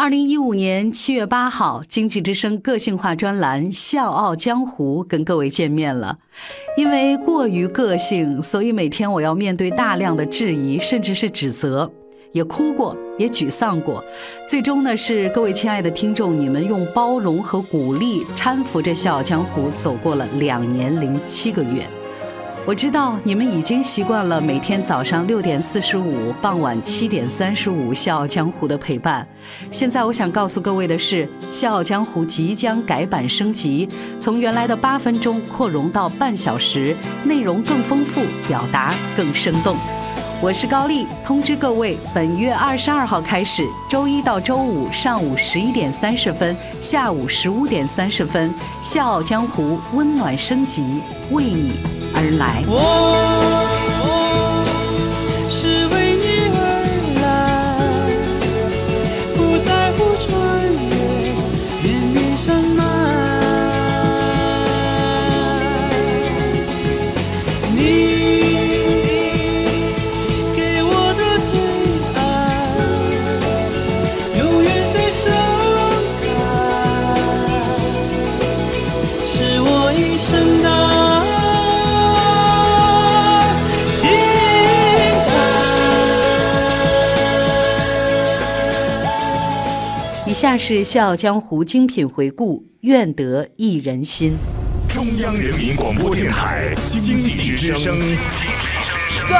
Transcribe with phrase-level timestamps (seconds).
[0.00, 6.16] 二零一五年七月八号，经济之声个性化专栏《笑傲江湖》跟各位见面了。
[6.74, 11.92] 因为过于个性，所以每天我要面对大量的质疑，甚至是指责，
[12.32, 14.02] 也哭过，也沮丧过。
[14.48, 21.86] 最终呢，是各位亲爱的听众，你们用包容和鼓励搀扶着《笑傲江湖》走过了两年零七个月。
[22.70, 29.26] 我知道你们已经习惯了每天早上六点四十五、傍晚七点三十五《笑傲江湖》的陪伴。
[29.72, 33.88] 现在我想告诉各位的是，《笑傲江湖》即将改版升级，
[34.20, 39.76] 从原来的八分钟扩容到半小时，内容更丰富，表达更生动。
[40.40, 48.48] 我是高丽，通知各位，本月二十二号开始，周一到周五上午十一点三十分、下午十五点三十分，
[48.80, 50.84] 《笑傲江湖》温暖升级，
[51.32, 51.72] 为你
[52.20, 53.69] 而来。
[90.40, 94.38] 下是《笑傲江湖》精品回顾，愿得一人心。
[94.88, 97.94] 中央人民广播电台经济之声，
[99.28, 99.36] 高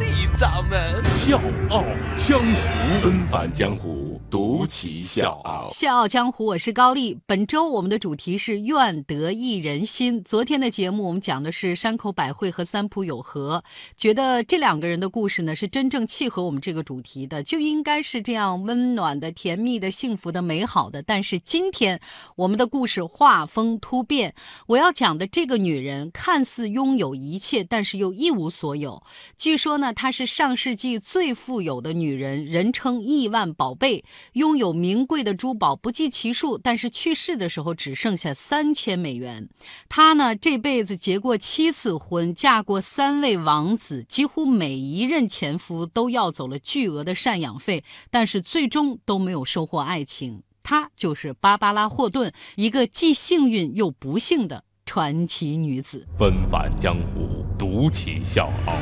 [0.00, 1.38] 丽掌门笑
[1.68, 1.84] 傲
[2.16, 3.97] 江湖，纷返江湖。
[4.30, 7.18] 独骑笑傲，笑傲江湖，我是高丽。
[7.24, 10.22] 本周我们的主题是愿得一人心。
[10.22, 13.64] 昨天的节目我们讲的是山口百惠和三浦友和，
[13.96, 21.00] 觉得这两个人的故事呢是真正契合我们这个主题的，就应该是这样温暖的、甜蜜的、幸福的、美好的。
[21.00, 21.98] 但是今天
[22.36, 24.34] 我们的故事画风突变，
[24.66, 29.02] 我要讲的这个女人看似拥有一切，但是又一无所有。
[29.38, 34.04] 据说呢，她是上世纪最富有的女人，人称亿万宝贝。
[34.34, 39.48] 拥有名贵的珠宝不计其数，但是去世的时候只剩下三千美元。
[39.88, 50.42] 她呢，这辈子结过七次婚，嫁过三位王子，几乎每一任前夫都要走了巨额的赡养费，但是最终都没有收获爱情。
[50.62, 56.06] 她就是芭芭拉·霍顿，一个既幸运又不幸的传奇女子。
[56.18, 58.76] 纷返江湖，独起笑傲，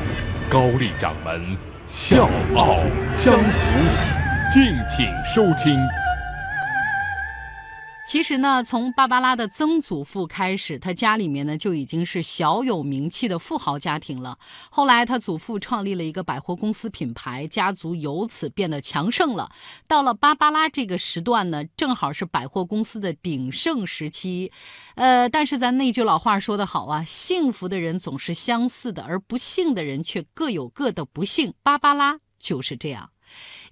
[0.49, 2.79] 高丽掌门笑傲
[3.15, 4.26] 江湖。
[4.49, 5.77] 敬请收听。
[8.07, 14.39] 其实呢，从芭芭拉的曾祖父开始，他家里面呢就已经是小有名气的富豪家庭了。
[14.71, 19.51] 后来他祖父创立了一个百货公司品牌，家族由此变得强盛了。
[19.85, 24.53] 到了芭芭拉这个时段呢，正好是百货公司的鼎盛时期。
[24.95, 31.53] 呃，但是咱那句老话说得好啊，幸福的人总是相似的，而不幸的人却各有各的不幸。
[31.61, 33.09] 芭芭拉就是这样。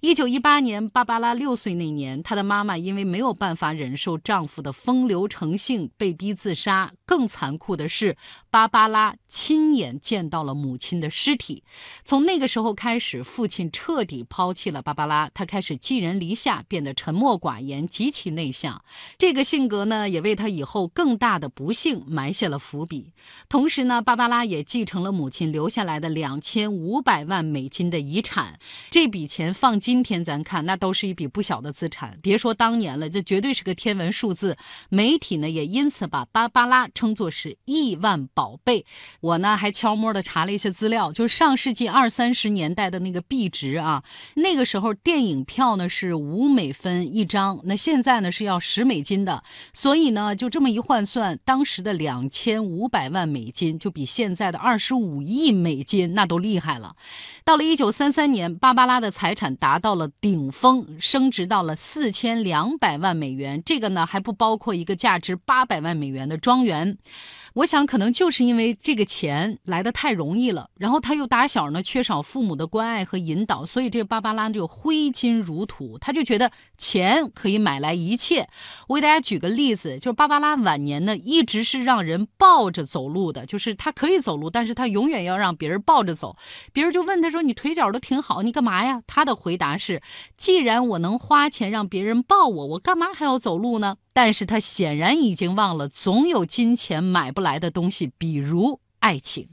[0.00, 6.92] 一九一八年，芭芭拉六岁那年，她的妈妈因为没有办法忍受丈夫的风流成性，被逼自杀。
[7.06, 8.14] 更残酷的是，
[8.50, 11.64] 芭芭拉亲眼见到了母亲的尸体。
[12.04, 18.84] 从那个时候开始，父亲彻底抛弃了芭芭拉，她开始寄人篱下，变得沉默寡言，极其内向。
[19.16, 23.14] 这个性格呢，也为她以后更大的不幸埋下了伏笔。
[23.48, 28.58] 同时呢，芭芭拉也继承了母亲留下来的两千五百万美金的遗产。
[28.90, 29.80] 这笔钱放。
[29.86, 32.18] 今天咱看，那都是一笔不小的资产。
[32.20, 34.56] 别说当年了，这绝对是个天文数字。
[34.88, 38.84] 媒体呢也因此把芭芭拉称作是亿万宝贝。
[39.20, 44.02] 我呢还悄摸的查了一些资料，就是上世纪二三十年代的那个币值啊，
[44.34, 49.44] 那个时候电影票呢是五美分一张，那现在呢是要十美金的。
[49.72, 56.96] 所以呢就这么一换算，当时的两千五百万美金就比现在的二十五亿美金那都厉害了。
[57.44, 59.75] 到了一九三三年，芭芭拉的财产达。
[59.76, 63.62] 达到了顶峰，升值到了四千两百万美元。
[63.62, 66.96] 这个呢还不包括一个价值八百万美元的庄园。
[67.56, 78.46] 我想，可能就是因为这个钱来的太容易了，然后他又打小呢缺少父母的关爱和引导，所以这个芭芭拉就挥金如土，他就觉得钱可以买来一切。
[78.88, 86.36] 我给大家举个例子，就是芭芭拉晚年呢一直是让人抱着走路的，就是他可以走路，但是他永远要让别人抱着走。
[86.74, 90.02] 别人就问他说：“你腿脚都挺好，你干嘛呀？”他的回答是
[90.36, 99.50] ：“既然我能花钱让别人抱我，我干嘛还要走路呢？”但是他显然已经忘了，总有金钱买不来的东西，比如爱情。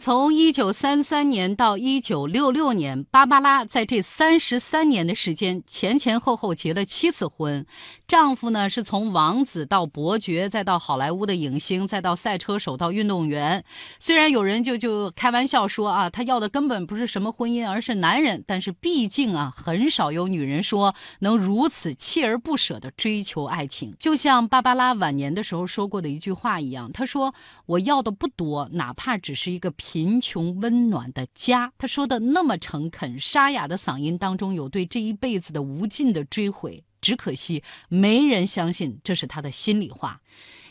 [0.00, 7.66] 从一九三三年到一九六六年，芭芭拉在这三十三年的时间前前后后结了七次婚。
[8.06, 13.64] 丈夫呢是从王子到伯爵，再到好莱坞的影星，再到赛车手到运动员。
[13.98, 18.44] 虽然有人就就开玩笑说啊，他要的根本不是什么婚姻，而是男人。
[18.46, 23.92] 但是毕竟啊，很少有女人说能如此锲而不舍地追求爱情。
[23.98, 27.34] 就像芭芭拉晚年的时候说过的一句话一样，她说
[27.66, 36.84] ：“我要的不多，哪怕只是一个。”贫穷温暖的家，他说的那么诚恳，沙哑的嗓音当中有对这一辈子的无尽的追悔。
[37.00, 40.20] 只可惜没人相信这是他的心里话。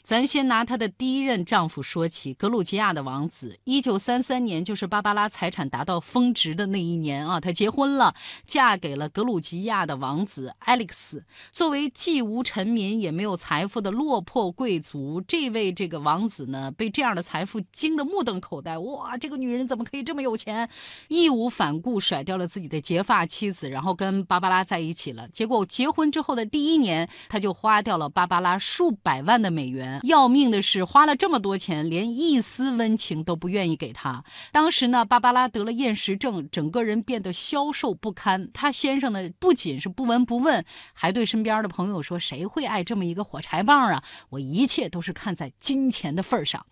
[0.07, 3.59] 咱先拿她的第一任丈夫说起，格鲁吉亚的王子。
[3.65, 8.15] 一九三三年，就是芭芭拉财产达到峰值的那一年啊，她结婚了，
[8.45, 11.25] 嫁给了格鲁吉亚的王子艾利克斯。
[11.51, 18.77] 作为既无臣民也没有财富的落魄贵族，这位这个王子呢，被这样的财富惊得目瞪口呆。
[18.77, 20.69] 哇，这个女人怎么可以这么有钱？
[21.09, 25.27] 义无反顾甩掉了自己的结发妻子，然后跟芭芭拉在一起了。
[25.27, 29.96] 结果结婚之后的第一年，他就花掉了芭芭拉数百万的美元。
[30.03, 34.23] 要命的是，花了这么多钱，连一丝温情都不愿意给他。
[34.51, 38.49] 当时呢，芭芭拉得了厌食症，整个人变得消瘦不堪。
[38.53, 40.63] 她先生呢，不仅是不闻不问，
[40.93, 44.03] 还对身边的朋友说：“谁会爱这么一个火柴棒啊？
[44.29, 46.65] 我一切都是看在金钱的份上。”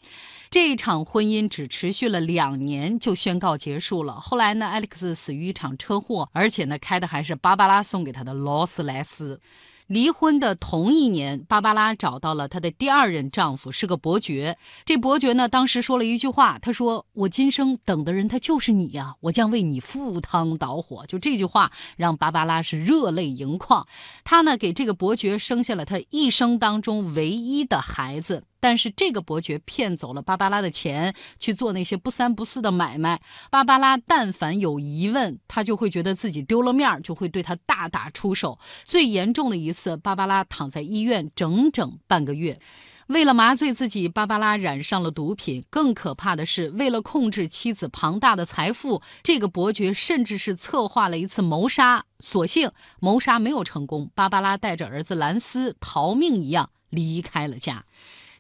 [0.52, 4.14] 这一场婚姻只持续了两年就宣告结束了。
[4.14, 9.42] 后来呢，艾利克斯死于一场车祸，而且呢，开的还是芭芭拉送给他的劳斯莱斯。
[9.88, 14.58] 离婚的同一年，芭芭拉找到了她的第二任丈夫，是个伯爵。
[14.84, 23.86] 这伯爵呢，当时说了一句话，他说：“我今生等的人，他就是你呀，我将为你赴汤蹈火。”就这句话，让芭芭拉是热泪盈眶。
[24.24, 28.44] 她呢，给这个伯爵生下了她一生当中唯一的孩子。
[28.66, 33.22] 但是这个伯爵骗走了芭芭拉的钱，去做那些不三不四的买卖。
[33.52, 38.58] 芭芭拉但凡有疑问，他就会觉得自己丢了面儿，就会对他大打出手。
[38.84, 42.60] 最严重的一次，芭芭拉躺在医院整整半个月。
[43.06, 45.64] 为了麻醉自己，芭芭拉染上了毒品。
[45.70, 52.06] 更可怕的是，为了控制妻子庞大的财富，这个伯爵甚至是策划了一次谋杀。
[52.20, 57.86] 所幸谋杀没有成功，芭芭拉带着儿子兰斯逃命一样离开了家。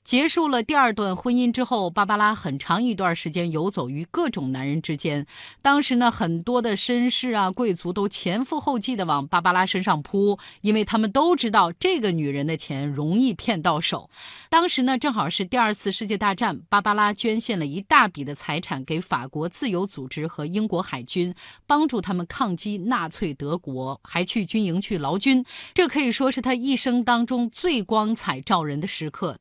[0.05, 5.25] 结束了第二段婚姻之后，芭芭拉很长一段时间游走于各种男人之间。
[5.63, 14.07] 当时呢，很多的绅士啊、贵族都前赴后继的往芭芭拉身上扑，因为他们都知道这个女人的钱容易骗到手。
[14.47, 21.33] 当时呢，正好是第二次世界大战，芭芭拉捐献了一大笔的财产给法国自由组织和英国海军，
[21.65, 25.43] 帮助他们抗击纳粹德国，还去军营去劳军。
[25.73, 29.39] 这可以说是她一生当中最光彩照人的时刻。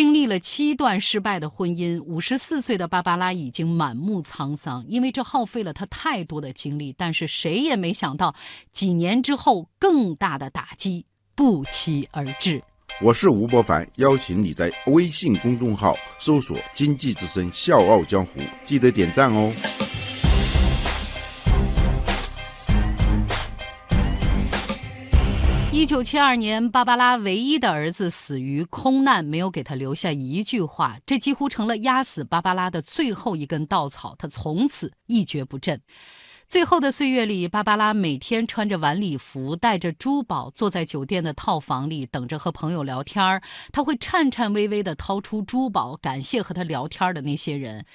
[0.00, 6.94] 经历了七段失败的婚姻，五十四岁的芭芭拉已经满目沧桑，因为这耗费了她太多的精力。
[6.96, 8.34] 但是谁也没想到，
[8.72, 11.04] 几年之后，更大的打击
[11.34, 12.62] 不期而至。
[13.02, 19.52] 我是吴伯凡，邀请你在微信公众号搜索“经济之声笑傲江湖”，记得点赞哦。
[25.72, 34.16] 一九七二年，芭芭拉唯一的儿子死于空难，没有给他留下一句话，这几乎成了压死芭芭拉的最后一根稻草。
[34.18, 35.80] 他从此一蹶不振。
[36.48, 43.40] 最后的岁月里，芭芭拉每天穿着晚礼服，带着珠宝，坐在酒店的套房里，等着和朋友聊天儿。
[43.70, 47.86] 他会颤颤巍巍地掏出珠宝，感谢和他聊天的那些人。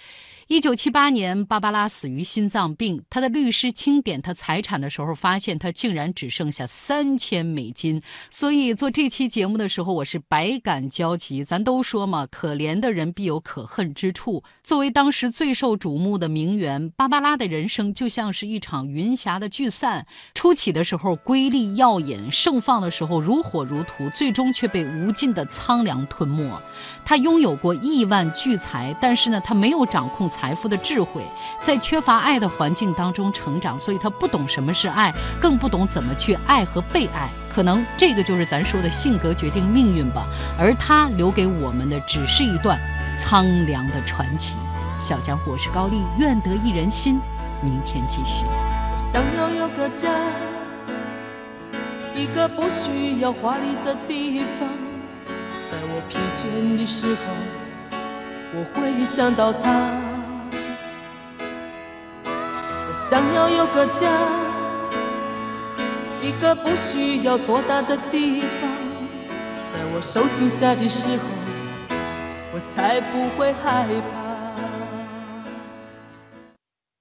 [0.48, 3.02] 一九七八年，芭芭拉死于心脏病。
[3.10, 8.00] 他的律师清点他财产的时候，发现他竟然只剩下三千美金。
[8.30, 11.44] 所以做这期节目的时候，我是百感交集。
[11.44, 14.44] 咱都说嘛，可怜的人必有可恨之处。
[14.64, 20.06] 作为当时最受瞩目的名媛，芭芭拉的人生就像是一场云霞的聚散。
[20.36, 26.48] 初起的时候瑰丽耀眼，盛放的时候如火如荼，最终却被无尽的苍凉吞没。
[27.04, 30.30] 他拥有过亿万巨财，但是呢，他没有掌控。
[30.36, 31.24] 财富的智慧，
[31.62, 37.30] 在缺乏爱的环境当中成长，所以他不懂什么是爱，更不懂怎么去爱和被爱。
[37.50, 40.27] 可能这个就是咱说的性格决定命运吧。
[40.60, 42.77] 而他留给我们的，只是一段
[43.18, 44.58] 苍凉的传奇。
[45.00, 47.18] 小江湖，我是高丽，愿得一人心。
[47.62, 48.46] 明天继续。
[49.01, 50.10] 想要有个家，
[52.13, 54.68] 一个不需要华丽的地方，
[55.72, 57.98] 在我疲倦的时候，
[58.54, 60.15] 我会想到他。
[62.96, 64.10] 想要有个家，
[66.22, 68.70] 一个不需要多大的地方，
[69.72, 71.24] 在我受惊吓的时候，
[72.54, 74.25] 我才不会害怕。